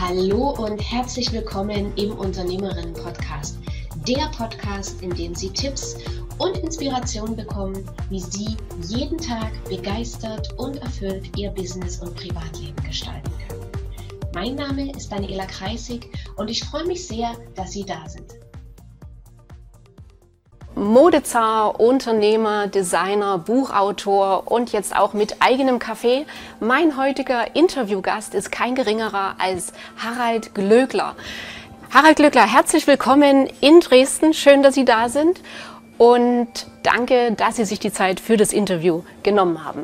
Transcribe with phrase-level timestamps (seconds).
[0.00, 3.58] Hallo und herzlich willkommen im Unternehmerinnen-Podcast.
[4.08, 5.96] Der Podcast, in dem Sie Tipps
[6.38, 8.56] und Inspiration bekommen, wie Sie
[8.88, 13.70] jeden Tag begeistert und erfüllt Ihr Business und Privatleben gestalten können.
[14.34, 18.43] Mein Name ist Daniela Kreisig und ich freue mich sehr, dass Sie da sind.
[20.76, 26.24] Modezar, Unternehmer, Designer, Buchautor und jetzt auch mit eigenem Café.
[26.58, 31.14] Mein heutiger Interviewgast ist kein geringerer als Harald Glöckler.
[31.92, 34.34] Harald Glöckler, herzlich willkommen in Dresden.
[34.34, 35.40] Schön, dass Sie da sind
[35.96, 36.48] und
[36.82, 39.82] danke, dass Sie sich die Zeit für das Interview genommen haben.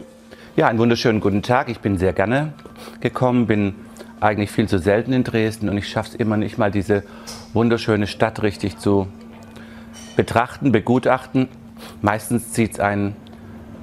[0.57, 1.69] Ja, einen wunderschönen guten Tag.
[1.69, 2.53] Ich bin sehr gerne
[3.01, 3.77] gekommen, bin
[4.19, 7.05] eigentlich viel zu selten in Dresden und ich schaffe es immer nicht mal, diese
[7.53, 9.07] wunderschöne Stadt richtig zu
[10.21, 11.49] betrachten, begutachten.
[12.03, 13.17] Meistens zieht es einen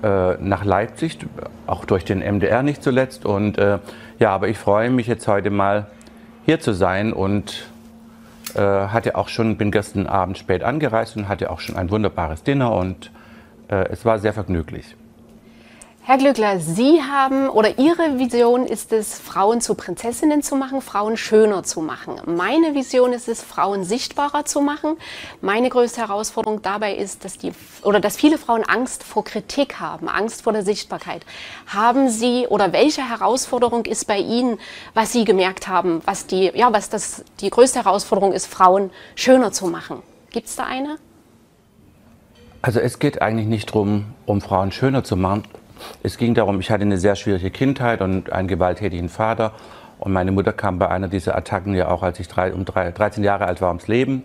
[0.03, 1.17] äh, nach Leipzig,
[1.65, 3.25] auch durch den MDR nicht zuletzt.
[3.25, 3.79] Und äh,
[4.19, 5.87] ja, aber ich freue mich jetzt heute mal
[6.45, 7.65] hier zu sein und
[8.53, 12.43] äh, hatte auch schon, bin gestern Abend spät angereist und hatte auch schon ein wunderbares
[12.43, 13.11] Dinner und
[13.69, 14.95] äh, es war sehr vergnüglich.
[16.07, 21.17] Herr Glückler, Sie haben oder Ihre Vision ist es, Frauen zu Prinzessinnen zu machen, Frauen
[21.17, 22.21] schöner zu machen.
[22.25, 24.95] Meine Vision ist es, Frauen sichtbarer zu machen.
[25.41, 27.51] Meine größte Herausforderung dabei ist, dass die
[27.83, 31.25] oder dass viele Frauen Angst vor Kritik haben, Angst vor der Sichtbarkeit.
[31.65, 34.59] Haben Sie oder welche Herausforderung ist bei Ihnen,
[34.93, 39.51] was Sie gemerkt haben, was die ja was das die größte Herausforderung ist, Frauen schöner
[39.51, 40.01] zu machen?
[40.31, 40.99] Gibt es da eine?
[42.61, 45.43] Also es geht eigentlich nicht darum, um Frauen schöner zu machen,
[46.03, 49.53] es ging darum, ich hatte eine sehr schwierige Kindheit und einen gewalttätigen Vater.
[49.99, 52.91] Und meine Mutter kam bei einer dieser Attacken ja auch, als ich drei, um drei,
[52.91, 54.23] 13 Jahre alt war, ums Leben.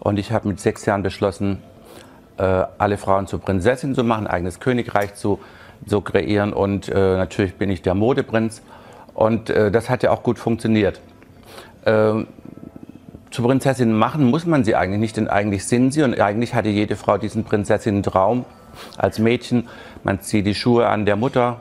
[0.00, 1.62] Und ich habe mit sechs Jahren beschlossen,
[2.38, 2.42] äh,
[2.78, 5.38] alle Frauen zu Prinzessin zu machen, eigenes Königreich zu,
[5.86, 6.52] zu kreieren.
[6.52, 8.62] Und äh, natürlich bin ich der Modeprinz.
[9.14, 11.00] Und äh, das hat ja auch gut funktioniert.
[11.86, 12.26] Ähm,
[13.30, 16.02] zu Prinzessin machen muss man sie eigentlich nicht, denn eigentlich sind sie.
[16.02, 18.44] Und eigentlich hatte jede Frau diesen Prinzessinnen-Traum
[18.96, 19.68] als Mädchen.
[20.04, 21.60] Man zieht die Schuhe an der Mutter,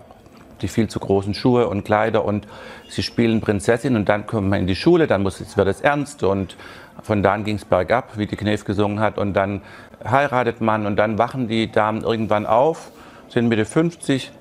[0.61, 2.47] die viel zu großen Schuhe und Kleider und
[2.89, 6.23] sie spielen Prinzessin und dann kommt man in die Schule, dann muss, wird es ernst
[6.23, 6.55] und
[7.03, 9.61] von da an ging es bergab, wie die Knef gesungen hat und dann
[10.03, 12.91] heiratet man und dann wachen die Damen irgendwann auf,
[13.29, 14.31] sind Mitte 50,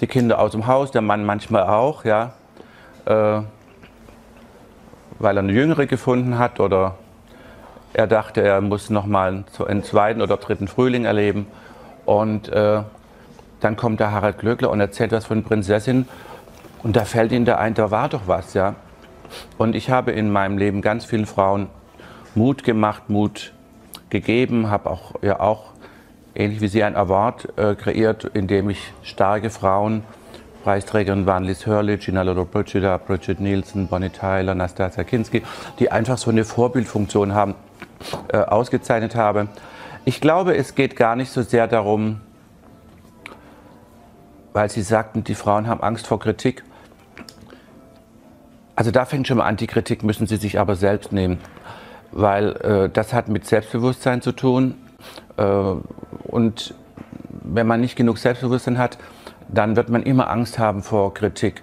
[0.00, 2.32] die Kinder aus dem Haus, der Mann manchmal auch, ja,
[3.06, 3.42] äh,
[5.18, 6.96] weil er eine Jüngere gefunden hat oder
[7.92, 11.46] er dachte, er muss noch mal einen zweiten oder dritten Frühling erleben
[12.10, 12.82] und äh,
[13.60, 16.08] dann kommt der Harald Glöckler und erzählt was von Prinzessin.
[16.82, 18.74] Und da fällt ihm der ein, da war doch was, ja.
[19.58, 21.68] Und ich habe in meinem Leben ganz vielen Frauen
[22.34, 23.52] Mut gemacht, Mut
[24.08, 25.66] gegeben, habe auch, ja auch,
[26.34, 30.02] ähnlich wie Sie, ein Award äh, kreiert, in dem ich starke Frauen,
[30.64, 35.44] Preisträgerinnen waren Liz Hurley, Gina Lollobrigida, Bridget Nielsen, Bonnie Tyler, Nastasia Kinski,
[35.78, 37.54] die einfach so eine Vorbildfunktion haben,
[38.32, 39.46] äh, ausgezeichnet habe.
[40.06, 42.20] Ich glaube, es geht gar nicht so sehr darum,
[44.54, 46.64] weil Sie sagten, die Frauen haben Angst vor Kritik.
[48.76, 51.38] Also da fängt schon mal an, die Kritik müssen sie sich aber selbst nehmen,
[52.12, 54.74] weil äh, das hat mit Selbstbewusstsein zu tun.
[55.36, 55.42] Äh,
[56.24, 56.74] und
[57.28, 58.96] wenn man nicht genug Selbstbewusstsein hat,
[59.48, 61.62] dann wird man immer Angst haben vor Kritik.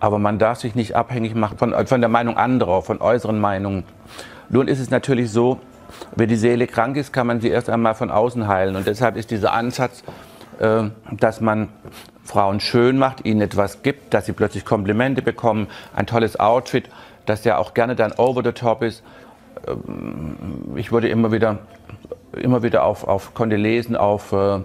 [0.00, 3.84] Aber man darf sich nicht abhängig machen von, von der Meinung anderer, von äußeren Meinungen.
[4.50, 5.60] Nun ist es natürlich so,
[6.16, 8.76] wenn die Seele krank ist, kann man sie erst einmal von außen heilen.
[8.76, 10.02] Und deshalb ist dieser Ansatz,
[10.58, 11.68] äh, dass man
[12.24, 16.88] Frauen schön macht, ihnen etwas gibt, dass sie plötzlich Komplimente bekommen, ein tolles Outfit,
[17.26, 19.02] das ja auch gerne dann over the top ist.
[19.66, 20.36] Ähm,
[20.76, 21.58] ich wurde immer wieder,
[22.32, 24.60] immer wieder auf, auf konnte lesen auf äh,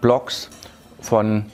[0.00, 0.50] Blogs
[1.00, 1.46] von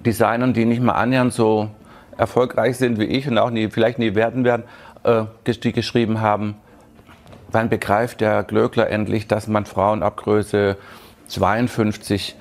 [0.00, 1.70] Designern, die nicht mal annähernd so
[2.16, 4.64] erfolgreich sind wie ich und auch nie, vielleicht nie werden werden,
[5.04, 6.56] äh, die geschrieben haben,
[7.52, 10.76] wann begreift der Glöckler endlich, dass man Frauen ab Größe
[11.28, 12.36] 52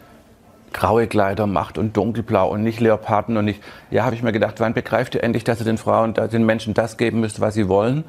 [0.73, 3.61] graue Kleider macht und dunkelblau und nicht Leoparden und nicht.
[3.91, 6.73] Ja, habe ich mir gedacht, wann begreift ihr endlich, dass ihr den Frauen, den Menschen
[6.73, 8.03] das geben müsst, was sie wollen?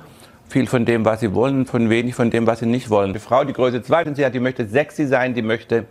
[0.48, 3.12] Viel von dem, was sie wollen, von wenig von dem, was sie nicht wollen.
[3.12, 5.86] Die Frau, die Größe 52 hat, die möchte sexy sein, die möchte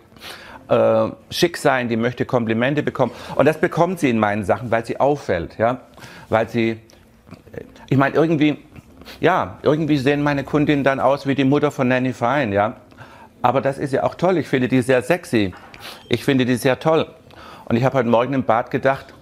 [0.68, 3.12] äh, schick sein, die möchte Komplimente bekommen.
[3.36, 5.81] Und das bekommt sie in meinen Sachen, weil sie auffällt, ja,
[6.30, 6.78] weil sie.
[7.89, 8.57] Ich meine, irgendwie,
[9.20, 12.76] ja, irgendwie sehen meine Kundinnen dann aus wie die Mutter von Nanny Fine, ja.
[13.42, 14.38] Aber das ist ja auch toll.
[14.38, 15.54] Ich finde die sehr sexy.
[16.10, 17.08] Ich finde die sehr toll.
[17.66, 19.14] Und ich habe heute Morgen im Bad gedacht,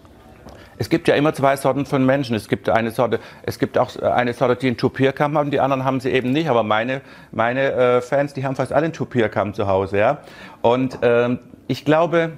[0.80, 2.36] es gibt ja immer zwei Sorten von Menschen.
[2.36, 5.84] Es gibt eine Sorte, es gibt auch eine Sorte, die einen Tupierkamm haben, die anderen
[5.84, 6.50] haben sie eben nicht.
[6.50, 7.02] Aber meine,
[7.32, 9.98] meine äh, Fans, die haben fast alle einen Tupierkamm zu Hause.
[9.98, 10.20] Ja?
[10.62, 12.34] Und ähm, ich glaube,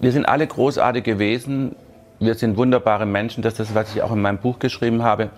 [0.00, 1.76] wir sind alle großartig gewesen,
[2.20, 5.30] wir sind wunderbare Menschen, das ist das, was ich auch in meinem Buch geschrieben habe.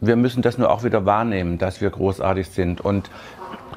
[0.00, 2.80] Wir müssen das nur auch wieder wahrnehmen, dass wir großartig sind.
[2.80, 3.10] Und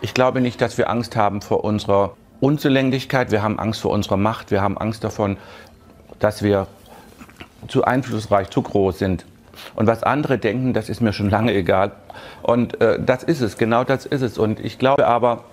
[0.01, 4.17] ich glaube nicht, dass wir Angst haben vor unserer Unzulänglichkeit, wir haben Angst vor unserer
[4.17, 5.37] Macht, wir haben Angst davon,
[6.19, 6.67] dass wir
[7.67, 9.25] zu einflussreich, zu groß sind.
[9.75, 11.91] Und was andere denken, das ist mir schon lange egal.
[12.41, 14.37] Und äh, das ist es, genau das ist es.
[14.37, 15.43] Und ich glaube aber,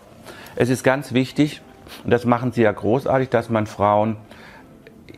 [0.54, 1.60] es ist ganz wichtig,
[2.04, 4.16] und das machen sie ja großartig, dass man Frauen,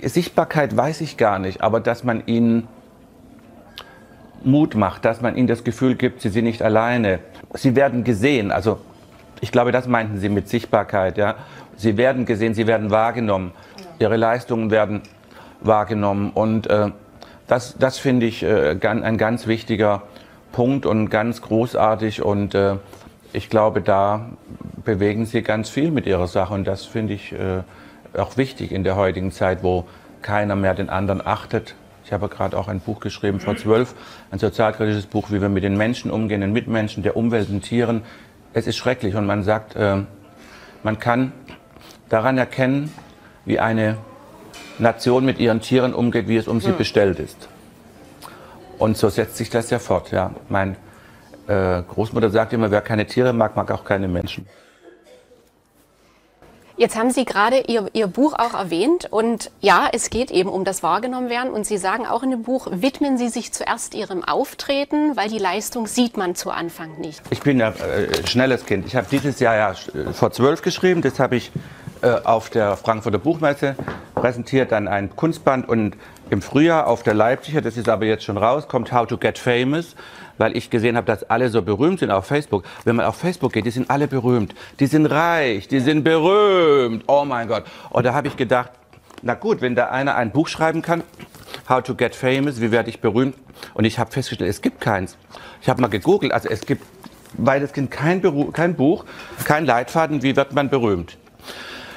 [0.03, 2.69] Sichtbarkeit weiß ich gar nicht, aber dass man ihnen
[4.45, 7.21] Mut macht, dass man ihnen das Gefühl gibt, sie sind nicht alleine.
[7.55, 8.79] Sie werden gesehen, also
[9.41, 11.17] ich glaube, das meinten sie mit Sichtbarkeit.
[11.17, 11.37] Ja.
[11.77, 13.53] Sie werden gesehen, sie werden wahrgenommen,
[13.99, 15.03] ihre Leistungen werden
[15.61, 16.91] wahrgenommen und äh,
[17.47, 20.03] das, das finde ich äh, ein ganz wichtiger
[20.53, 22.77] Punkt und ganz großartig und äh,
[23.33, 24.31] ich glaube, da
[24.85, 27.63] bewegen Sie ganz viel mit Ihrer Sache und das finde ich äh,
[28.19, 29.85] auch wichtig in der heutigen Zeit, wo
[30.23, 31.75] keiner mehr den anderen achtet.
[32.09, 33.95] Ich habe gerade auch ein Buch geschrieben vor zwölf,
[34.31, 38.03] ein sozialkritisches Buch, wie wir mit den Menschen umgehen, den Mitmenschen, der Umwelt, den Tieren.
[38.55, 39.97] Es ist schrecklich und man sagt, äh,
[40.83, 41.33] man kann
[42.09, 42.91] daran erkennen,
[43.45, 43.99] wie eine
[44.79, 46.79] Nation mit ihren Tieren umgeht, wie es um sie hm.
[46.79, 47.47] bestellt ist.
[48.79, 50.11] Und so setzt sich das ja fort.
[50.11, 50.31] Ja.
[50.49, 50.77] Mein
[51.47, 54.47] äh, Großmutter sagt immer, wer keine Tiere mag, mag auch keine Menschen.
[56.79, 60.65] Jetzt haben Sie gerade Ihr, Ihr Buch auch erwähnt und ja, es geht eben um
[60.65, 65.17] das Wahrgenommenwerden und Sie sagen auch in dem Buch, widmen Sie sich zuerst Ihrem Auftreten,
[65.17, 67.21] weil die Leistung sieht man zu Anfang nicht.
[67.31, 68.87] Ich bin ja äh, schnelles Kind.
[68.87, 71.51] Ich habe dieses Jahr ja äh, vor zwölf geschrieben, das habe ich
[72.01, 73.75] äh, auf der Frankfurter Buchmesse
[74.15, 75.97] präsentiert, dann ein Kunstband und
[76.31, 79.37] im Frühjahr auf der Leipziger, das ist aber jetzt schon raus, kommt How to Get
[79.37, 79.97] Famous,
[80.39, 82.65] weil ich gesehen habe, dass alle so berühmt sind auf Facebook.
[82.85, 84.55] Wenn man auf Facebook geht, die sind alle berühmt.
[84.81, 87.05] Die sind reich, die sind berühmt.
[87.07, 87.65] Oh mein Gott.
[87.91, 88.71] Und da habe ich gedacht,
[89.23, 91.03] na gut, wenn da einer ein Buch schreiben kann,
[91.69, 93.35] How to Get Famous, wie werde ich berühmt?
[93.75, 95.17] Und ich habe festgestellt, es gibt keins.
[95.61, 96.83] Ich habe mal gegoogelt, also es gibt
[97.35, 99.05] weitestgehend kein, kein Buch,
[99.45, 101.19] kein Leitfaden, wie wird man berühmt.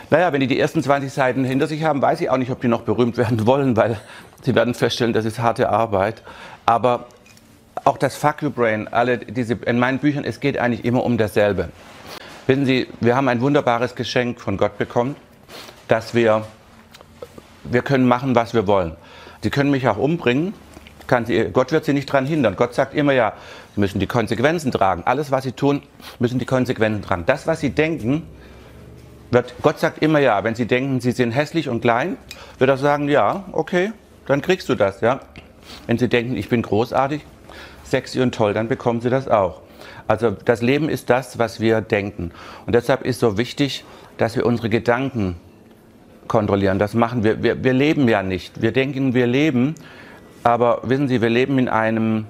[0.09, 2.59] Naja, wenn die die ersten 20 Seiten hinter sich haben, weiß ich auch nicht, ob
[2.59, 3.97] die noch berühmt werden wollen, weil
[4.41, 6.21] sie werden feststellen, das ist harte Arbeit.
[6.65, 7.05] Aber
[7.83, 11.17] auch das Fuck You Brain, alle diese, in meinen Büchern, es geht eigentlich immer um
[11.17, 11.69] dasselbe.
[12.47, 15.15] Wissen Sie, wir haben ein wunderbares Geschenk von Gott bekommen,
[15.87, 16.45] dass wir,
[17.63, 18.95] wir können machen, was wir wollen.
[19.41, 20.53] Sie können mich auch umbringen,
[21.25, 22.55] sie, Gott wird Sie nicht daran hindern.
[22.55, 23.33] Gott sagt immer ja,
[23.75, 25.03] Sie müssen die Konsequenzen tragen.
[25.05, 25.81] Alles, was Sie tun,
[26.19, 27.23] müssen die Konsequenzen tragen.
[27.25, 28.23] Das, was Sie denken,
[29.29, 30.43] wird, Gott sagt immer ja.
[30.43, 32.17] Wenn Sie denken, Sie sind hässlich und klein,
[32.59, 33.91] wird er sagen, ja, okay,
[34.25, 35.19] dann kriegst du das, ja.
[35.87, 37.21] Wenn Sie denken, ich bin großartig,
[37.91, 39.61] sexy und toll, dann bekommen Sie das auch.
[40.07, 42.31] Also das Leben ist das, was wir denken.
[42.65, 43.83] Und deshalb ist so wichtig,
[44.17, 45.35] dass wir unsere Gedanken
[46.27, 46.79] kontrollieren.
[46.79, 47.43] Das machen wir.
[47.43, 48.61] Wir, wir leben ja nicht.
[48.61, 49.75] Wir denken, wir leben,
[50.43, 52.25] aber wissen Sie, wir leben in einem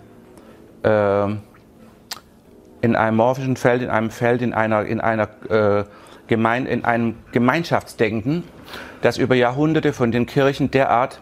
[0.83, 1.27] äh,
[2.81, 5.83] in einem morphischen Feld, in einem Feld, in einer, in einer äh,
[6.27, 8.43] gemein, in einem Gemeinschaftsdenken,
[9.01, 11.21] das über Jahrhunderte von den Kirchen derart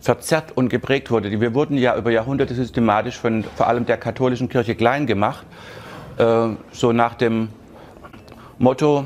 [0.00, 1.40] verzerrt und geprägt wurde.
[1.40, 5.44] Wir wurden ja über Jahrhunderte systematisch von vor allem der katholischen Kirche klein gemacht,
[6.18, 7.48] äh, so nach dem
[8.58, 9.04] Motto,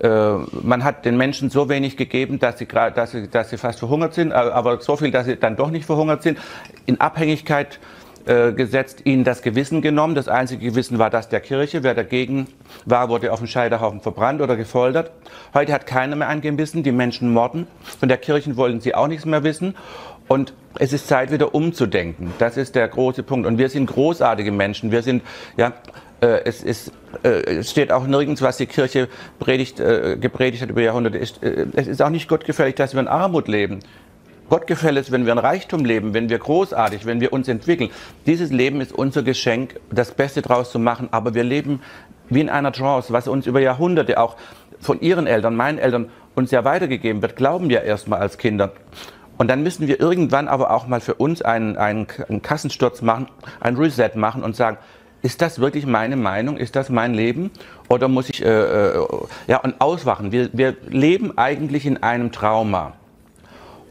[0.00, 3.78] äh, man hat den Menschen so wenig gegeben, dass sie, dass, sie, dass sie fast
[3.78, 6.38] verhungert sind, aber so viel, dass sie dann doch nicht verhungert sind,
[6.86, 7.78] in Abhängigkeit
[8.26, 10.14] äh, gesetzt, ihnen das Gewissen genommen.
[10.14, 11.82] Das einzige Gewissen war das der Kirche.
[11.82, 12.46] Wer dagegen
[12.86, 15.10] war, wurde auf dem Scheiterhaufen verbrannt oder gefoltert.
[15.52, 16.82] Heute hat keiner mehr ein Gewissen.
[16.82, 17.66] Die Menschen morden.
[17.82, 19.74] Von der Kirche wollen sie auch nichts mehr wissen.
[20.28, 22.32] Und es ist Zeit, wieder umzudenken.
[22.38, 23.46] Das ist der große Punkt.
[23.46, 24.90] Und wir sind großartige Menschen.
[24.90, 25.22] Wir sind,
[25.56, 25.72] ja,
[26.20, 30.70] äh, es, ist, äh, es steht auch nirgends, was die Kirche predigt, äh, gepredigt hat
[30.70, 31.18] über Jahrhunderte.
[31.18, 33.80] Es, ist auch nicht gottgefällig, dass wir in Armut leben.
[34.48, 37.90] Gott gefällt es, wenn wir in Reichtum leben, wenn wir großartig, wenn wir uns entwickeln.
[38.26, 41.08] Dieses Leben ist unser Geschenk, das Beste draus zu machen.
[41.12, 41.80] Aber wir leben
[42.28, 44.36] wie in einer Trance, was uns über Jahrhunderte auch
[44.80, 48.72] von ihren Eltern, meinen Eltern uns ja weitergegeben wird, glauben wir erstmal als Kinder.
[49.36, 53.26] Und dann müssen wir irgendwann aber auch mal für uns einen, einen, einen Kassensturz machen,
[53.60, 54.78] ein Reset machen und sagen,
[55.22, 56.58] ist das wirklich meine Meinung?
[56.58, 57.50] Ist das mein Leben?
[57.88, 59.06] Oder muss ich, äh, äh,
[59.46, 60.32] ja, und auswachen.
[60.32, 62.92] Wir, wir leben eigentlich in einem Trauma.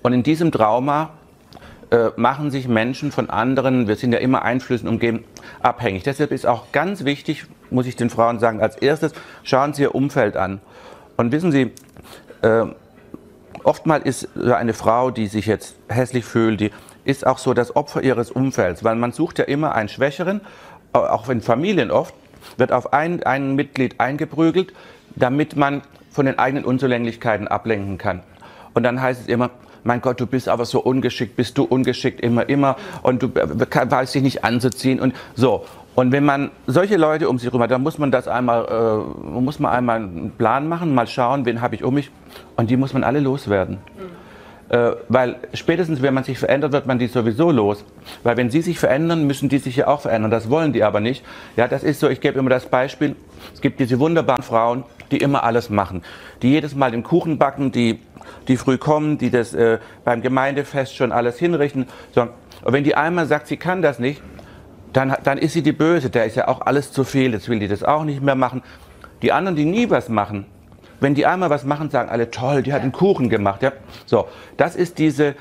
[0.04, 1.10] Und in diesem Trauma
[1.90, 5.24] äh, machen sich Menschen von anderen, wir sind ja immer Einflüssen umgeben,
[5.62, 6.04] abhängig.
[6.04, 9.96] Deshalb ist auch ganz wichtig, muss ich den Frauen sagen, als erstes, schauen Sie Ihr
[9.96, 10.62] Umfeld an.
[11.18, 11.72] Und wissen Sie,
[12.44, 12.66] äh,
[13.64, 16.72] oftmals ist eine Frau, die sich jetzt hässlich fühlt, die
[17.06, 20.42] ist auch so das Opfer ihres Umfelds, weil man sucht ja immer einen Schwächeren,
[20.94, 22.14] auch in Familien oft,
[22.58, 24.74] wird auf ein, ein Mitglied eingeprügelt,
[25.16, 28.22] damit man von den eigenen Unzulänglichkeiten ablenken kann.
[28.74, 29.50] Und dann heißt es immer,
[29.84, 34.16] mein Gott, du bist aber so ungeschickt, bist du ungeschickt immer, immer und du weißt
[34.16, 35.66] dich nicht anzuziehen und so.
[35.96, 39.40] Und wenn man solche Leute um sich herum hat, dann muss man das einmal, äh,
[39.40, 42.10] muss man einmal einen Plan machen, mal schauen, wen habe ich um mich
[42.56, 43.78] und die muss man alle loswerden.
[43.98, 44.24] Mhm.
[44.74, 47.86] Äh, weil spätestens, wenn man sich verändert, wird man die sowieso los.
[48.24, 50.32] Weil wenn sie sich verändern, müssen die sich ja auch verändern.
[50.32, 51.24] Das wollen die aber nicht.
[51.56, 53.16] Ja, das ist so, ich gebe immer das Beispiel,
[53.54, 56.02] es gibt diese wunderbaren Frauen, die immer alles machen.
[56.42, 58.00] Die jedes Mal den Kuchen backen, die,
[58.48, 61.86] die früh kommen, die das äh, beim Gemeindefest schon alles hinrichten.
[62.16, 62.22] So.
[62.64, 64.24] Und wenn die einmal sagt, sie kann das nicht,
[64.94, 66.10] dann, dann ist sie die Böse.
[66.10, 68.62] Der ist ja auch alles zu viel, jetzt will die das auch nicht mehr machen.
[69.22, 70.46] Die anderen, die nie was machen,
[71.00, 73.62] wenn die einmal was machen, sagen alle, toll, die hat einen Kuchen gemacht.
[73.62, 73.74] Ja?
[74.06, 75.36] So, das ist diese,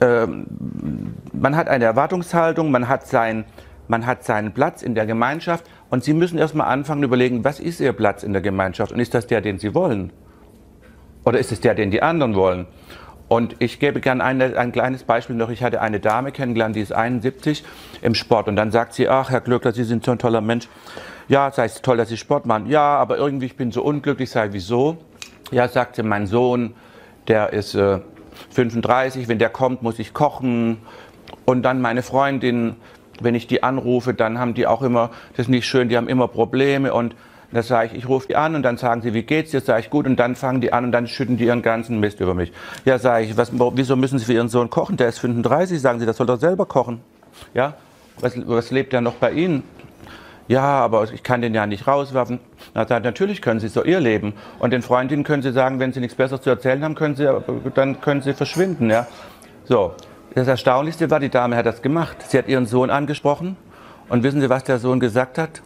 [0.00, 0.26] äh,
[1.32, 3.44] man hat eine Erwartungshaltung, man hat, sein,
[3.86, 7.80] man hat seinen Platz in der Gemeinschaft und Sie müssen erstmal anfangen überlegen, was ist
[7.80, 10.12] Ihr Platz in der Gemeinschaft und ist das der, den Sie wollen?
[11.24, 12.66] Oder ist es der, den die anderen wollen?
[13.28, 15.50] Und ich gebe gerne ein, ein kleines Beispiel noch.
[15.50, 17.62] Ich hatte eine Dame kennengelernt, die ist 71
[18.00, 18.48] im Sport.
[18.48, 20.66] Und dann sagt sie, ach, Herr Glöckler, Sie sind so ein toller Mensch.
[21.28, 22.66] Ja, sei es toll, dass Sie Sport machen.
[22.68, 24.30] Ja, aber irgendwie, ich bin so unglücklich.
[24.30, 24.96] Sei, wieso?
[25.50, 26.74] Ja, sagte mein Sohn,
[27.28, 28.00] der ist äh,
[28.50, 29.28] 35.
[29.28, 30.78] Wenn der kommt, muss ich kochen.
[31.44, 32.76] Und dann meine Freundin,
[33.20, 36.08] wenn ich die anrufe, dann haben die auch immer, das ist nicht schön, die haben
[36.08, 36.94] immer Probleme.
[36.94, 37.14] Und
[37.50, 39.60] da sage ich, ich rufe die an und dann sagen sie, wie geht's dir?
[39.60, 40.06] Sage ich, gut.
[40.06, 42.52] Und dann fangen die an und dann schütten die ihren ganzen Mist über mich.
[42.84, 44.96] Ja, sage ich, was, wieso müssen sie für ihren Sohn kochen?
[44.96, 45.80] Der ist 35.
[45.80, 47.00] Sagen sie, das soll er selber kochen.
[47.54, 47.74] Ja,
[48.20, 49.62] was, was lebt er noch bei Ihnen?
[50.48, 52.40] Ja, aber ich kann den ja nicht rauswerfen.
[52.74, 54.32] Na, dann, natürlich können Sie so ihr Leben.
[54.58, 57.28] Und den Freundinnen können Sie sagen, wenn Sie nichts Besseres zu erzählen haben, können Sie,
[57.74, 58.88] dann können Sie verschwinden.
[58.90, 59.06] Ja?
[59.64, 59.92] So,
[60.34, 62.16] das Erstaunlichste war, die Dame hat das gemacht.
[62.28, 63.56] Sie hat ihren Sohn angesprochen.
[64.08, 65.60] Und wissen Sie, was der Sohn gesagt hat?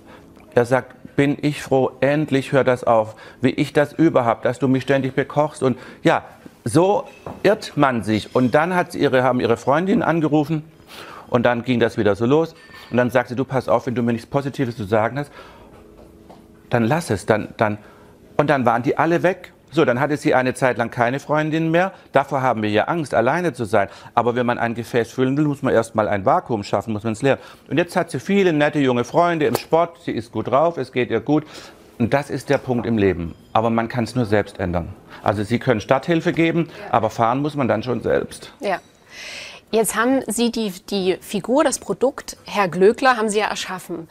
[0.55, 4.69] Er sagt, bin ich froh, endlich hört das auf, wie ich das überhaupt, dass du
[4.69, 5.63] mich ständig bekochst.
[5.63, 6.25] Und ja,
[6.65, 7.05] so
[7.43, 8.35] irrt man sich.
[8.35, 10.65] Und dann hat sie ihre, haben ihre Freundin angerufen
[11.29, 12.55] und dann ging das wieder so los.
[12.91, 15.33] Und dann sagte sie, du pass auf, wenn du mir nichts Positives zu sagen hast,
[16.71, 17.27] dann lass es.
[17.27, 17.79] Dann, dann.
[18.37, 19.53] Und dann waren die alle weg.
[19.73, 21.93] So, dann hatte sie eine Zeit lang keine Freundin mehr.
[22.13, 23.89] Davor haben wir ja Angst, alleine zu sein.
[24.15, 27.15] Aber wenn man ein Gefäß füllen will, muss man erstmal ein Vakuum schaffen, muss man
[27.15, 27.39] es leeren.
[27.69, 29.99] Und jetzt hat sie viele nette junge Freunde im Sport.
[30.05, 31.45] Sie ist gut drauf, es geht ihr gut.
[31.99, 33.35] Und das ist der Punkt im Leben.
[33.53, 34.95] Aber man kann es nur selbst ändern.
[35.23, 38.53] Also Sie können Stadthilfe geben, aber fahren muss man dann schon selbst.
[38.61, 38.79] Ja.
[39.71, 44.09] Jetzt haben Sie die, die Figur, das Produkt, Herr Glöckler, haben Sie ja erschaffen.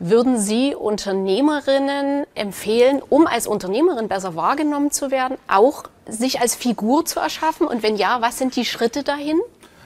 [0.00, 7.04] Würden Sie Unternehmerinnen empfehlen, um als Unternehmerin besser wahrgenommen zu werden, auch sich als Figur
[7.04, 7.66] zu erschaffen?
[7.66, 9.40] Und wenn ja, was sind die Schritte dahin?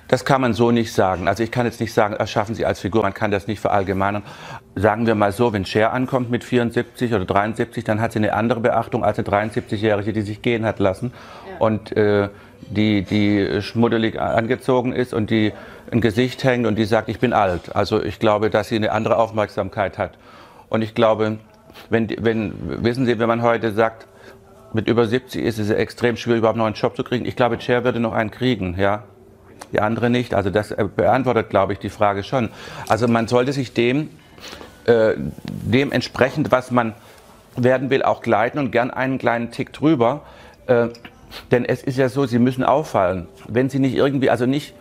[0.09, 1.29] Das kann man so nicht sagen.
[1.29, 4.23] Also ich kann jetzt nicht sagen, erschaffen Sie als Figur, man kann das nicht verallgemeinern.
[4.75, 8.33] Sagen wir mal so, wenn Cher ankommt mit 74 oder 73, dann hat sie eine
[8.33, 11.13] andere Beachtung als eine 73-Jährige, die sich gehen hat lassen.
[11.47, 11.59] Ja.
[11.59, 12.31] Und äh,
[12.63, 15.53] die, die schmuddelig angezogen ist und die
[15.91, 17.75] ein Gesicht hängt und die sagt, ich bin alt.
[17.75, 20.13] Also ich glaube, dass sie eine andere Aufmerksamkeit hat.
[20.69, 21.39] Und ich glaube,
[21.91, 22.53] wenn, wenn,
[22.85, 24.07] wissen Sie, wenn man heute sagt,
[24.73, 27.25] mit über 70 ist es extrem schwierig, überhaupt noch einen Job zu kriegen.
[27.25, 29.05] Ich glaube, Cher würde noch einen kriegen, ja.
[29.73, 30.35] Die andere nicht.
[30.35, 32.51] Also das beantwortet, glaube ich, die Frage schon.
[32.89, 34.11] Also man sollte sich dem,
[34.85, 35.15] äh,
[35.45, 36.95] dementsprechend, was man
[37.57, 40.23] werden will, auch gleiten und gern einen kleinen Tick drüber.
[40.67, 40.89] Äh,
[41.51, 43.27] denn es ist ja so, sie müssen auffallen.
[43.47, 44.75] Wenn sie nicht irgendwie, also nicht,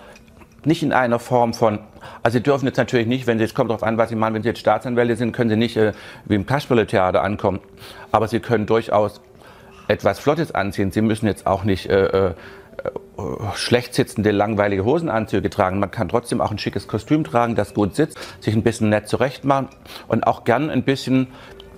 [0.67, 1.79] nicht in einer Form von,
[2.21, 4.35] also sie dürfen jetzt natürlich nicht, wenn sie, es kommt darauf an, was sie machen,
[4.35, 5.93] wenn sie jetzt Staatsanwälte sind, können sie nicht äh,
[6.25, 7.59] wie im Kasperle-Theater ankommen.
[8.11, 9.21] Aber sie können durchaus
[9.87, 10.91] etwas Flottes anziehen.
[10.91, 12.31] Sie müssen jetzt auch nicht äh, äh,
[13.55, 15.79] schlecht sitzende, langweilige Hosenanzüge tragen.
[15.79, 19.07] Man kann trotzdem auch ein schickes Kostüm tragen, das gut sitzt, sich ein bisschen nett
[19.07, 19.69] zurechtmachen
[20.07, 21.27] und auch gern ein bisschen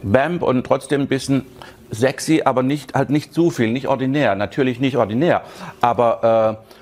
[0.02, 1.46] Bamp und trotzdem ein bisschen
[1.92, 4.36] sexy, aber nicht, halt nicht zu viel, nicht ordinär.
[4.36, 5.44] Natürlich nicht ordinär.
[5.82, 6.79] Aber, äh,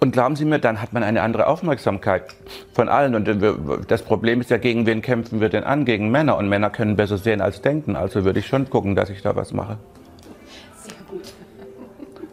[0.00, 2.24] und glauben Sie mir, dann hat man eine andere Aufmerksamkeit
[2.72, 3.14] von allen.
[3.14, 3.28] Und
[3.88, 5.84] das Problem ist ja, gegen wen kämpfen wir denn an?
[5.84, 6.38] Gegen Männer.
[6.38, 7.96] Und Männer können besser sehen als denken.
[7.96, 9.76] Also würde ich schon gucken, dass ich da was mache.
[10.82, 11.34] Sehr gut.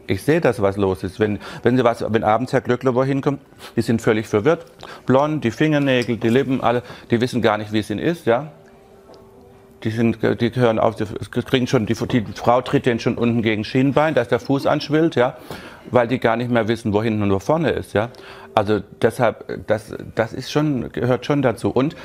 [0.07, 1.19] Ich sehe das, was los ist.
[1.19, 3.41] Wenn, wenn, Sie was, wenn abends Herr Glöckler wohin kommt,
[3.75, 4.65] die sind völlig verwirrt.
[5.05, 8.51] Blond, die Fingernägel, die Lippen, alle, die wissen gar nicht, wie es ihnen ist, ja.
[9.83, 11.05] Die, sind, die hören auf, die
[11.43, 15.15] kriegen schon, die, die Frau tritt denen schon unten gegen Schienbein, dass der Fuß anschwillt,
[15.15, 15.37] ja,
[15.91, 18.09] weil die gar nicht mehr wissen, wo hinten und wo vorne ist, ja.
[18.55, 21.69] Also deshalb, das, das ist schon, gehört schon dazu.
[21.69, 21.95] Und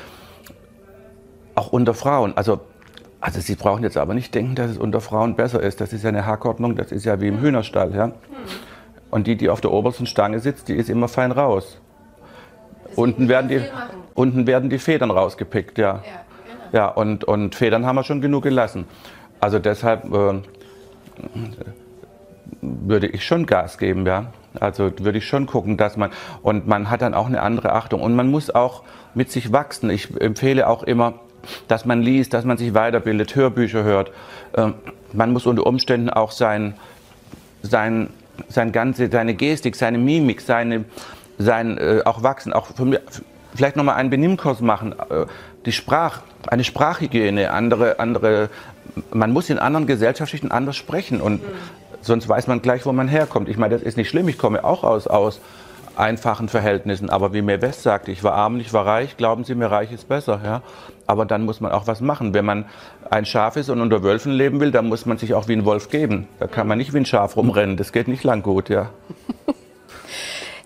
[1.55, 2.59] auch unter Frauen, also,
[3.19, 5.81] also Sie brauchen jetzt aber nicht denken, dass es unter Frauen besser ist.
[5.81, 8.11] Das ist ja eine Hackordnung, das ist ja wie im Hühnerstall, ja.
[9.09, 11.79] Und die, die auf der obersten Stange sitzt, die ist immer fein raus.
[12.95, 13.61] Unten werden, die,
[14.13, 15.95] unten werden die Federn rausgepickt, ja.
[15.95, 16.01] ja.
[16.73, 18.85] Ja, und, und Federn haben wir schon genug gelassen.
[19.39, 20.41] Also deshalb äh,
[22.61, 24.33] würde ich schon Gas geben, ja.
[24.59, 26.11] Also würde ich schon gucken, dass man,
[26.41, 28.01] und man hat dann auch eine andere Achtung.
[28.01, 29.89] Und man muss auch mit sich wachsen.
[29.89, 31.13] Ich empfehle auch immer,
[31.67, 34.11] dass man liest, dass man sich weiterbildet, Hörbücher hört.
[34.55, 34.75] Ähm,
[35.11, 36.73] man muss unter Umständen auch sein,
[37.61, 38.09] sein,
[38.47, 40.85] sein ganze, seine Gestik, seine Mimik, seine,
[41.37, 42.99] sein, äh, auch wachsen, auch für
[43.55, 45.25] vielleicht nochmal einen Benimmkurs machen, äh,
[45.65, 48.49] die Sprach, eine Sprachhygiene, andere, andere,
[49.11, 51.47] man muss in anderen Gesellschaftsschichten anders sprechen und mhm.
[52.01, 53.49] sonst weiß man gleich, wo man herkommt.
[53.49, 55.39] Ich meine, das ist nicht schlimm, ich komme auch aus, aus
[55.95, 59.55] einfachen Verhältnissen, aber wie mir West sagte, ich war arm, ich war reich, glauben Sie
[59.55, 60.61] mir, reich ist besser, ja.
[61.05, 62.33] Aber dann muss man auch was machen.
[62.33, 62.65] Wenn man
[63.09, 65.65] ein Schaf ist und unter Wölfen leben will, dann muss man sich auch wie ein
[65.65, 66.27] Wolf geben.
[66.39, 68.89] Da kann man nicht wie ein Schaf rumrennen, das geht nicht lang gut, ja.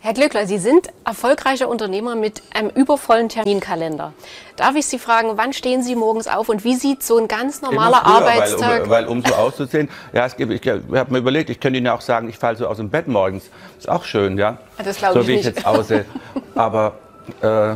[0.08, 4.14] Herr Glückler, Sie sind erfolgreicher Unternehmer mit einem übervollen Terminkalender.
[4.56, 7.62] Darf ich Sie fragen, wann stehen Sie morgens auf und wie sieht so ein ganz
[7.62, 8.84] normaler früher, Arbeitstag?
[8.84, 11.80] Weil, weil um so auszusehen, ja, es gibt, ich, ich habe mir überlegt, ich könnte
[11.80, 13.50] Ihnen auch sagen, ich falle so aus dem Bett morgens.
[13.78, 14.60] Ist auch schön, ja.
[14.82, 15.44] Das glaube so, ich nicht.
[15.44, 16.06] So wie ich jetzt aussehe.
[16.56, 16.94] Aber
[17.42, 17.76] äh,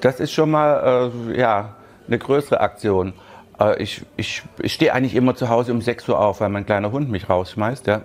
[0.00, 1.74] das ist schon mal äh, ja,
[2.06, 3.12] eine größere Aktion.
[3.60, 6.64] Äh, ich, ich, ich stehe eigentlich immer zu Hause um 6 Uhr auf, weil mein
[6.64, 7.86] kleiner Hund mich rausschmeißt.
[7.86, 8.00] Ja.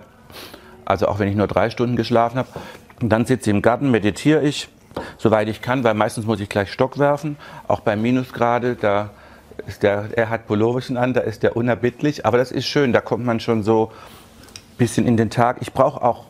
[0.84, 2.48] Also auch wenn ich nur drei Stunden geschlafen habe.
[3.00, 4.68] Und dann sitze ich im Garten, meditiere ich,
[5.18, 7.36] soweit ich kann, weil meistens muss ich gleich Stock werfen.
[7.68, 9.10] Auch bei Minusgrade, da
[9.66, 12.26] ist der, er hat Pulloverchen an, da ist der unerbittlich.
[12.26, 13.90] Aber das ist schön, da kommt man schon so
[14.72, 15.58] ein bisschen in den Tag.
[15.60, 16.26] Ich brauche auch,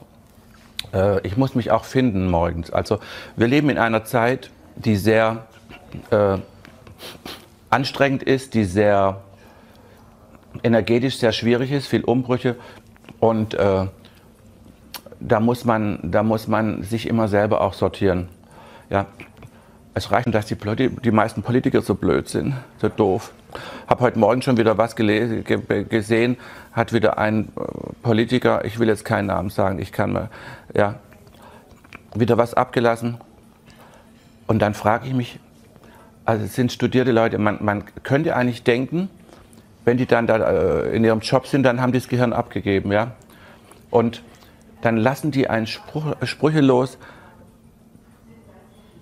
[0.92, 2.70] äh, ich muss mich auch finden morgens.
[2.70, 2.98] Also
[3.36, 5.46] wir leben in einer Zeit, die sehr
[6.10, 6.38] äh,
[7.70, 9.20] anstrengend ist, die sehr
[10.62, 12.56] energetisch sehr schwierig ist, viel Umbrüche
[13.20, 13.86] und äh,
[15.20, 18.28] da muss man, da muss man sich immer selber auch sortieren.
[18.90, 19.06] Ja,
[19.94, 23.32] es reicht, dass die, die meisten Politiker so blöd sind, so doof.
[23.86, 26.36] Habe heute Morgen schon wieder was gesehen,
[26.72, 27.62] hat wieder ein äh,
[28.02, 30.30] Politiker, ich will jetzt keinen Namen sagen, ich kann mal,
[30.74, 30.96] ja,
[32.14, 33.18] wieder was abgelassen.
[34.48, 35.38] Und dann frage ich mich,
[36.24, 39.08] also es sind studierte Leute, man, man könnte eigentlich denken,
[39.84, 42.90] wenn die dann da äh, in ihrem Job sind, dann haben die das Gehirn abgegeben,
[42.90, 43.12] ja.
[43.90, 44.22] Und
[44.84, 46.98] dann lassen die einen Spruch, Sprüche los,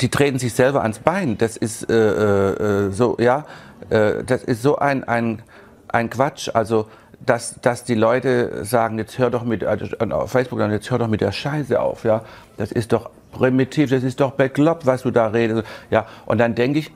[0.01, 1.39] die treten sich selber ans Bein.
[1.39, 3.47] Das ist äh, äh, so, ja,
[3.91, 5.43] äh, das ist so ein, ein,
[5.89, 6.51] ein Quatsch.
[6.55, 6.87] Also,
[7.27, 11.09] dass, dass die Leute sagen, jetzt hör doch mit, also auf Facebook, jetzt hör doch
[11.09, 12.23] mit der Scheiße auf, ja.
[12.59, 15.65] Das ist doch primitiv, das ist doch bekloppt, was du da redest.
[15.91, 16.93] Ja, und dann denke ich,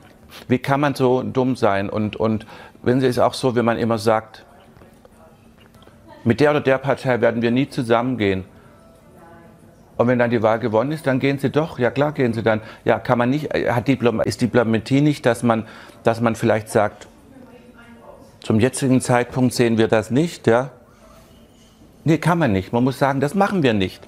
[0.47, 1.89] wie kann man so dumm sein?
[1.89, 2.45] Und, und
[2.83, 4.45] wenn es ist auch so, wenn man immer sagt,
[6.23, 8.45] mit der oder der Partei werden wir nie zusammengehen.
[9.97, 11.79] Und wenn dann die Wahl gewonnen ist, dann gehen sie doch.
[11.79, 12.61] Ja klar gehen sie dann.
[12.85, 15.65] Ja, kann man nicht, äh, hat Diplom, ist Diplomatie nicht, dass man,
[16.03, 17.07] dass man vielleicht sagt,
[18.41, 20.69] zum jetzigen Zeitpunkt sehen wir das nicht, ja?
[22.05, 22.71] Nee, kann man nicht.
[22.71, 24.07] Man muss sagen, das machen wir nicht.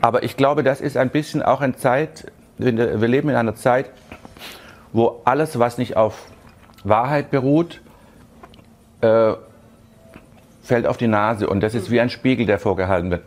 [0.00, 3.90] Aber ich glaube, das ist ein bisschen auch eine Zeit, wir leben in einer Zeit,
[4.92, 6.26] wo alles, was nicht auf
[6.84, 7.80] Wahrheit beruht,
[9.00, 9.32] äh,
[10.62, 11.48] fällt auf die Nase.
[11.48, 13.22] Und das ist wie ein Spiegel, der vorgehalten wird.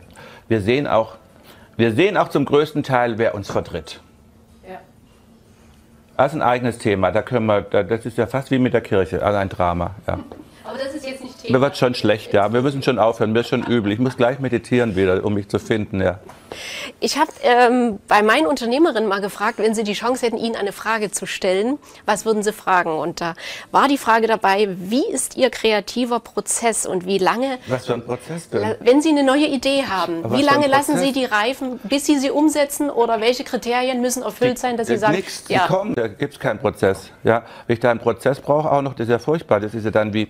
[0.48, 1.16] Wir sehen auch
[1.76, 4.00] wir sehen auch zum größten Teil, wer uns vertritt.
[4.68, 4.80] Ja.
[6.16, 7.10] Das ist ein eigenes Thema.
[7.10, 9.94] Da können wir, das ist ja fast wie mit der Kirche, also ein Drama.
[10.06, 10.18] Ja.
[10.64, 11.33] Aber das ist jetzt nicht Thema.
[11.48, 12.52] Mir wird schon schlecht, ja.
[12.52, 13.32] Wir müssen schon aufhören.
[13.32, 13.92] Mir ist schon übel.
[13.92, 16.18] Ich muss gleich meditieren wieder, um mich zu finden, ja.
[17.00, 20.72] Ich habe ähm, bei meinen Unternehmerinnen mal gefragt, wenn sie die Chance hätten, Ihnen eine
[20.72, 22.96] Frage zu stellen, was würden Sie fragen?
[22.98, 23.34] Und da
[23.72, 27.58] war die Frage dabei, wie ist Ihr kreativer Prozess und wie lange...
[27.66, 28.76] Was für ein Prozess denn?
[28.80, 32.30] Wenn Sie eine neue Idee haben, wie lange lassen Sie die reifen, bis Sie sie
[32.30, 35.16] umsetzen oder welche Kriterien müssen erfüllt die, sein, dass Sie sagen...
[35.16, 35.66] Nichts, ja.
[35.66, 37.10] kommen, da gibt es keinen Prozess.
[37.24, 39.60] Ja, wenn ich da einen Prozess brauche, auch noch, das ist ja furchtbar.
[39.60, 40.28] Das ist ja dann wie,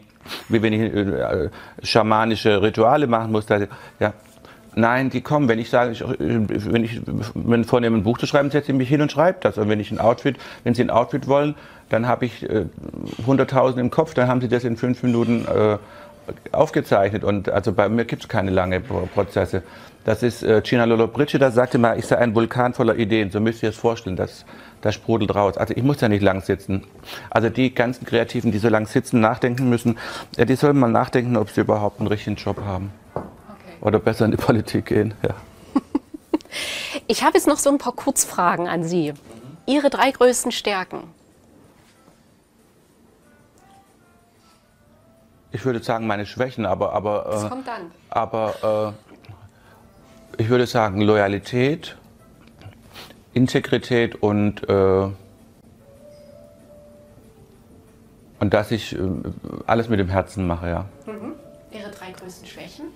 [0.48, 1.50] wie wenn ich äh,
[1.82, 3.46] schamanische Rituale machen muss.
[3.46, 3.60] Da,
[4.00, 4.12] ja,
[4.76, 5.48] Nein, die kommen.
[5.48, 7.00] Wenn ich sage, ich, wenn ich
[7.34, 9.56] wenn vornehme, ein Buch zu schreiben, setze ich mich hin und schreibe das.
[9.56, 11.54] Und wenn ich ein Outfit, wenn Sie ein Outfit wollen,
[11.90, 12.66] dann habe ich äh,
[13.26, 15.78] 100.000 im Kopf, dann haben Sie das in fünf Minuten äh,
[16.52, 17.24] aufgezeichnet.
[17.24, 19.62] Und also bei mir gibt es keine langen Prozesse.
[20.04, 23.30] Das ist äh, Gina Lollobrigida sagte mal, ich sei ein Vulkan voller Ideen.
[23.30, 24.16] So müsst ihr es vorstellen.
[24.16, 24.44] Das,
[24.82, 25.56] das sprudelt raus.
[25.56, 26.84] Also ich muss ja nicht lang sitzen.
[27.30, 29.98] Also die ganzen Kreativen, die so lang sitzen, nachdenken müssen,
[30.36, 32.92] ja, die sollen mal nachdenken, ob sie überhaupt einen richtigen Job haben
[33.80, 35.14] oder besser in die Politik gehen.
[35.22, 35.30] Ja.
[37.06, 39.12] Ich habe jetzt noch so ein paar Kurzfragen an Sie.
[39.66, 41.02] Ihre drei größten Stärken?
[45.54, 46.92] Ich würde sagen, meine Schwächen, aber.
[46.94, 47.92] aber das äh, kommt dann.
[48.10, 48.94] Aber
[50.38, 51.96] äh, ich würde sagen, Loyalität,
[53.34, 54.68] Integrität und.
[54.68, 55.08] Äh,
[58.40, 58.98] und dass ich äh,
[59.64, 60.84] alles mit dem Herzen mache, ja.
[61.06, 61.34] Mhm.
[61.70, 62.86] Ihre drei größten Schwächen?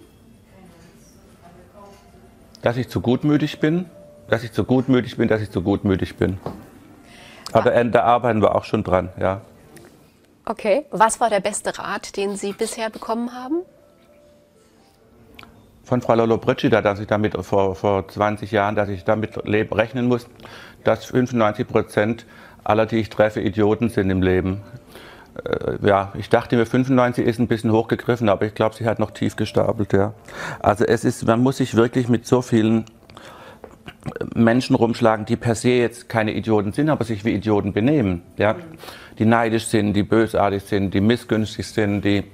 [2.61, 3.87] Dass ich zu gutmütig bin,
[4.29, 6.41] dass ich zu gutmütig bin, dass ich zu gutmütig bin.
[7.53, 9.43] Aber da, da arbeiten wir auch schon dran, ja.
[10.49, 10.87] Okay.
[10.91, 13.61] Was war der beste Rat, den Sie bisher bekommen haben?
[15.85, 20.27] Von Frau Lollobrigida, dass ich damit vor, vor 20 Jahren, dass ich damit rechnen muss,
[20.85, 22.27] dass 95 Prozent
[22.65, 24.63] aller, die ich treffe, Idioten sind im Leben.
[25.45, 28.99] Äh, ja, ich dachte mir, 95 ist ein bisschen hochgegriffen, aber ich glaube, sie hat
[28.99, 30.15] noch tief gestapelt, ja.
[30.61, 32.87] Also es ist, man muss sich wirklich mit so vielen
[34.35, 38.57] Menschen rumschlagen, die per se jetzt keine Idioten sind, aber sich wie Idioten benehmen, ja.
[39.19, 42.25] Die neidisch sind, die bösartig sind, die missgünstig sind, die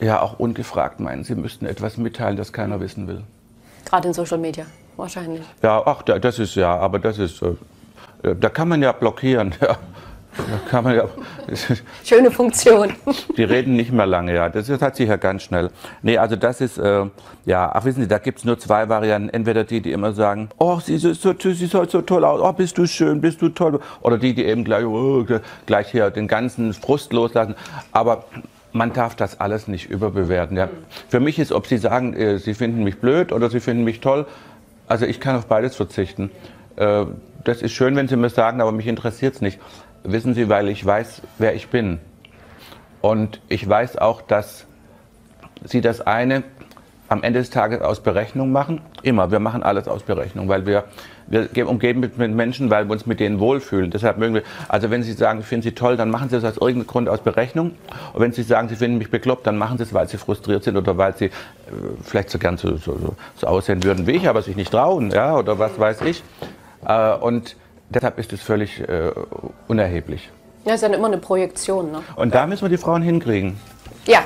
[0.00, 3.22] ja auch ungefragt meinen, sie müssten etwas mitteilen, das keiner wissen will.
[3.84, 5.42] Gerade in Social Media, wahrscheinlich.
[5.62, 7.42] Ja, ach, das ist ja, aber das ist,
[8.22, 9.76] da kann man ja blockieren, ja.
[10.70, 11.08] Kann man ja,
[12.04, 12.92] Schöne Funktion.
[13.36, 14.48] Die reden nicht mehr lange, ja.
[14.48, 15.70] Das hat sich ja ganz schnell.
[16.02, 17.04] Nee, also das ist, äh,
[17.44, 19.28] ja, ach wissen Sie, da gibt es nur zwei Varianten.
[19.28, 22.52] Entweder die, die immer sagen, oh, sie, ist so, sie sieht so toll aus, oh,
[22.52, 23.80] bist du schön, bist du toll.
[24.00, 25.26] Oder die, die eben gleich, oh,
[25.66, 27.54] gleich hier den ganzen Frust loslassen.
[27.92, 28.24] Aber
[28.72, 30.56] man darf das alles nicht überbewerten.
[30.56, 30.68] Ja.
[31.08, 34.00] Für mich ist, ob Sie sagen, äh, Sie finden mich blöd oder Sie finden mich
[34.00, 34.26] toll,
[34.88, 36.30] also ich kann auf beides verzichten.
[36.76, 37.06] Äh,
[37.44, 39.58] das ist schön, wenn Sie mir sagen, aber mich interessiert es nicht.
[40.04, 41.98] Wissen Sie, weil ich weiß, wer ich bin.
[43.00, 44.66] Und ich weiß auch, dass
[45.64, 46.42] Sie das eine
[47.08, 48.80] am Ende des Tages aus Berechnung machen.
[49.02, 50.84] Immer, wir machen alles aus Berechnung, weil wir,
[51.28, 53.90] wir umgeben mit, mit Menschen, weil wir uns mit denen wohlfühlen.
[53.90, 56.44] Deshalb mögen wir, also wenn Sie sagen, ich finde Sie toll, dann machen Sie das
[56.44, 57.72] aus irgendeinem Grund aus Berechnung.
[58.12, 60.64] Und wenn Sie sagen, Sie finden mich bekloppt, dann machen Sie es, weil Sie frustriert
[60.64, 61.30] sind oder weil Sie äh,
[62.02, 65.36] vielleicht so gern so, so, so, aussehen würden wie ich, aber sich nicht trauen, ja,
[65.36, 66.24] oder was weiß ich.
[66.86, 67.56] Äh, und
[67.94, 69.10] Deshalb ist es völlig äh,
[69.68, 70.30] unerheblich.
[70.64, 71.92] Ja, ist ja immer eine Projektion.
[71.92, 72.02] Ne?
[72.16, 73.58] Und da müssen wir die Frauen hinkriegen.
[74.06, 74.20] Ja,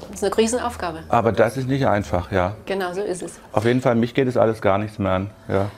[0.00, 1.00] das ist eine Riesenaufgabe.
[1.08, 2.54] Aber das ist nicht einfach, ja.
[2.66, 3.38] Genau, so ist es.
[3.52, 5.30] Auf jeden Fall, mich geht es alles gar nichts mehr an.
[5.48, 5.70] Ja.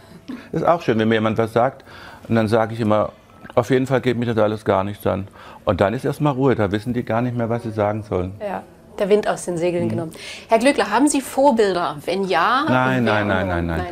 [0.53, 1.85] Das ist auch schön, wenn mir jemand was sagt.
[2.29, 3.11] Und dann sage ich immer,
[3.55, 5.27] auf jeden Fall geht mich das alles gar nichts an.
[5.65, 8.35] Und dann ist erstmal Ruhe, da wissen die gar nicht mehr, was sie sagen sollen.
[8.41, 8.63] Ja
[9.03, 9.89] der Wind aus den Segeln mhm.
[9.89, 10.13] genommen.
[10.49, 11.97] Herr Glückler, haben Sie Vorbilder?
[12.05, 13.87] Wenn ja, nein, nein, nein, nein, nein,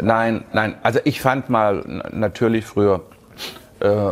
[0.00, 3.02] nein, nein, Also ich fand mal natürlich früher
[3.80, 4.10] äh,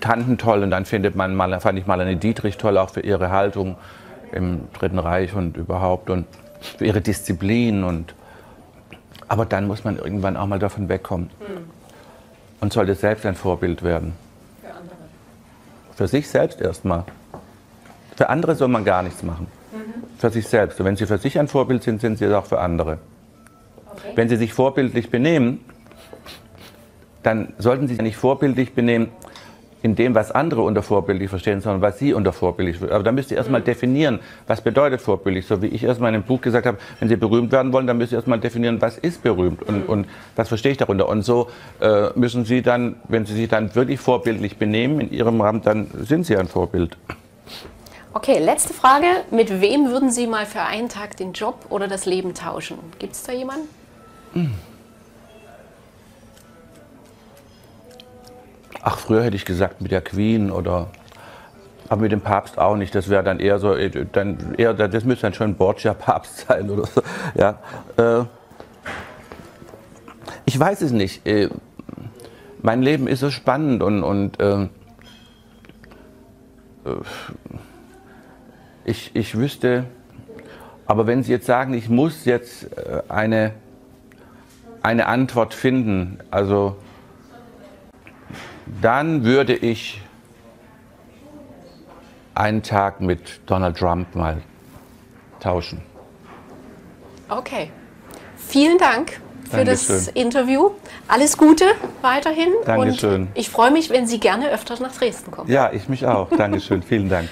[0.00, 3.30] Tanten toll und dann findet man mal, fand ich Marlene Dietrich toll auch für ihre
[3.30, 3.76] Haltung
[4.32, 6.26] im Dritten Reich und überhaupt und
[6.78, 8.14] für ihre Disziplin und
[9.28, 11.64] aber dann muss man irgendwann auch mal davon wegkommen hm.
[12.60, 14.12] und sollte selbst ein Vorbild werden.
[14.60, 14.96] Für andere.
[15.94, 17.04] Für sich selbst erstmal.
[18.16, 19.46] Für andere soll man gar nichts machen.
[19.72, 20.04] Mhm.
[20.18, 20.78] Für sich selbst.
[20.80, 22.98] Und wenn Sie für sich ein Vorbild sind, sind Sie es auch für andere.
[23.86, 24.12] Okay.
[24.14, 25.60] Wenn Sie sich vorbildlich benehmen,
[27.22, 29.08] dann sollten Sie sich nicht vorbildlich benehmen
[29.84, 32.94] in dem, was andere unter vorbildlich verstehen, sondern was Sie unter vorbildlich verstehen.
[32.94, 33.66] Aber da müsst ihr erstmal mhm.
[33.66, 35.46] definieren, was bedeutet vorbildlich.
[35.46, 37.98] So wie ich erstmal in einem Buch gesagt habe, wenn Sie berühmt werden wollen, dann
[37.98, 39.90] müsst ihr erstmal definieren, was ist berühmt und, mhm.
[39.90, 41.06] und was verstehe ich darunter.
[41.06, 41.50] Und so
[41.80, 45.88] äh, müssen Sie dann, wenn Sie sich dann wirklich vorbildlich benehmen in Ihrem Rahmen, dann
[46.00, 46.96] sind Sie ein Vorbild.
[48.16, 49.06] Okay, letzte Frage.
[49.32, 52.78] Mit wem würden Sie mal für einen Tag den Job oder das Leben tauschen?
[53.00, 53.68] Gibt es da jemanden?
[58.80, 60.90] Ach, früher hätte ich gesagt mit der Queen oder
[61.88, 62.94] aber mit dem Papst auch nicht.
[62.94, 66.86] Das wäre dann eher so, äh, dann eher, das müsste dann schon Borgia-Papst sein oder
[66.86, 67.02] so.
[67.34, 67.58] Ja.
[67.96, 68.26] Äh,
[70.44, 71.26] ich weiß es nicht.
[71.26, 71.50] Äh,
[72.62, 74.68] mein Leben ist so spannend und, und äh,
[78.84, 79.84] ich, ich wüsste,
[80.86, 83.52] aber wenn Sie jetzt sagen, ich muss jetzt äh, eine,
[84.82, 86.76] eine Antwort finden, also
[88.82, 90.00] dann würde ich
[92.34, 94.42] einen Tag mit Donald Trump mal
[95.40, 95.80] tauschen.
[97.28, 97.70] Okay.
[98.36, 99.96] Vielen Dank für Dankeschön.
[99.96, 100.70] das Interview.
[101.08, 101.64] Alles Gute
[102.02, 102.48] weiterhin.
[102.66, 103.22] Dankeschön.
[103.22, 105.50] Und ich freue mich, wenn Sie gerne öfter nach Dresden kommen.
[105.50, 106.28] Ja, ich mich auch.
[106.36, 106.82] Dankeschön.
[106.82, 107.28] Vielen Dank.